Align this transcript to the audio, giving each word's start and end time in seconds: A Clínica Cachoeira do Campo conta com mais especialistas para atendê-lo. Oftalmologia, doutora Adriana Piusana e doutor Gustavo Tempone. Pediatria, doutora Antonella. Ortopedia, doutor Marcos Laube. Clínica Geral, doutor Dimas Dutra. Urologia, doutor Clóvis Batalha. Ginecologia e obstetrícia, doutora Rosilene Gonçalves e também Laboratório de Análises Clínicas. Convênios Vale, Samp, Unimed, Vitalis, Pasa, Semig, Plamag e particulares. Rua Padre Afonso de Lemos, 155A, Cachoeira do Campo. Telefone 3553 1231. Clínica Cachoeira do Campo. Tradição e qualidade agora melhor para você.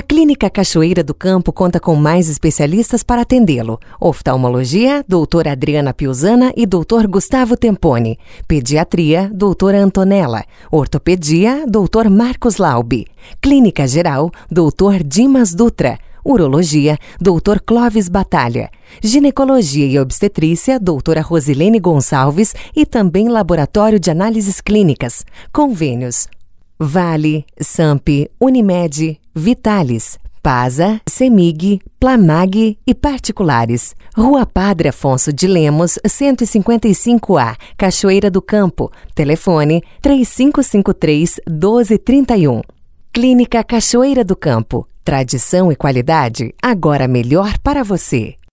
A 0.00 0.02
Clínica 0.02 0.48
Cachoeira 0.48 1.04
do 1.04 1.12
Campo 1.12 1.52
conta 1.52 1.78
com 1.78 1.94
mais 1.94 2.30
especialistas 2.30 3.02
para 3.02 3.20
atendê-lo. 3.20 3.78
Oftalmologia, 4.00 5.04
doutora 5.06 5.52
Adriana 5.52 5.92
Piusana 5.92 6.54
e 6.56 6.64
doutor 6.64 7.06
Gustavo 7.06 7.54
Tempone. 7.54 8.18
Pediatria, 8.48 9.30
doutora 9.30 9.78
Antonella. 9.78 10.46
Ortopedia, 10.72 11.66
doutor 11.68 12.08
Marcos 12.08 12.56
Laube. 12.56 13.08
Clínica 13.42 13.86
Geral, 13.86 14.30
doutor 14.50 15.02
Dimas 15.02 15.52
Dutra. 15.52 15.98
Urologia, 16.24 16.96
doutor 17.20 17.60
Clóvis 17.60 18.08
Batalha. 18.08 18.70
Ginecologia 19.02 19.84
e 19.84 19.98
obstetrícia, 19.98 20.80
doutora 20.80 21.20
Rosilene 21.20 21.78
Gonçalves 21.78 22.54
e 22.74 22.86
também 22.86 23.28
Laboratório 23.28 24.00
de 24.00 24.10
Análises 24.10 24.62
Clínicas. 24.62 25.26
Convênios 25.52 26.26
Vale, 26.82 27.44
Samp, 27.60 28.08
Unimed, 28.40 29.19
Vitalis, 29.34 30.18
Pasa, 30.42 31.00
Semig, 31.06 31.80
Plamag 31.98 32.78
e 32.86 32.94
particulares. 32.94 33.94
Rua 34.16 34.46
Padre 34.46 34.88
Afonso 34.88 35.32
de 35.32 35.46
Lemos, 35.46 35.98
155A, 36.04 37.56
Cachoeira 37.76 38.30
do 38.30 38.40
Campo. 38.40 38.90
Telefone 39.14 39.82
3553 40.00 41.40
1231. 41.46 42.62
Clínica 43.12 43.62
Cachoeira 43.62 44.24
do 44.24 44.34
Campo. 44.34 44.88
Tradição 45.04 45.70
e 45.70 45.76
qualidade 45.76 46.54
agora 46.62 47.06
melhor 47.06 47.58
para 47.58 47.82
você. 47.82 48.39